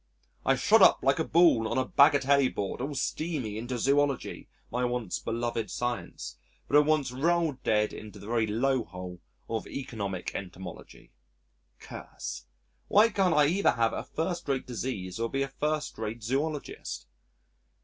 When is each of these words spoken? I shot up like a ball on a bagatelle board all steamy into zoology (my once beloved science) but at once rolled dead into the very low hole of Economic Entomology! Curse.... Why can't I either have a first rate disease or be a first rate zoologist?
I 0.43 0.55
shot 0.55 0.81
up 0.81 1.03
like 1.03 1.19
a 1.19 1.23
ball 1.23 1.67
on 1.67 1.77
a 1.77 1.85
bagatelle 1.85 2.49
board 2.55 2.81
all 2.81 2.95
steamy 2.95 3.55
into 3.59 3.77
zoology 3.77 4.49
(my 4.71 4.83
once 4.83 5.19
beloved 5.19 5.69
science) 5.69 6.37
but 6.67 6.75
at 6.79 6.87
once 6.87 7.11
rolled 7.11 7.61
dead 7.61 7.93
into 7.93 8.17
the 8.17 8.25
very 8.25 8.47
low 8.47 8.83
hole 8.83 9.21
of 9.47 9.67
Economic 9.67 10.33
Entomology! 10.33 11.11
Curse.... 11.77 12.47
Why 12.87 13.09
can't 13.09 13.35
I 13.35 13.45
either 13.45 13.73
have 13.73 13.93
a 13.93 14.03
first 14.03 14.47
rate 14.49 14.65
disease 14.65 15.19
or 15.19 15.29
be 15.29 15.43
a 15.43 15.49
first 15.49 15.95
rate 15.99 16.23
zoologist? 16.23 17.05